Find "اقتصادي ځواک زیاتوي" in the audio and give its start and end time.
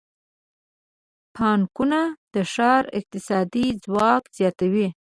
2.99-4.87